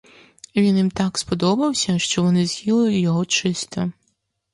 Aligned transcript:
Він 0.55 0.89
так 0.91 1.03
їм 1.05 1.11
сподобався, 1.15 1.99
що 1.99 2.23
вони 2.23 2.45
з'їли 2.45 2.99
його 2.99 3.25
чисто. 3.25 3.91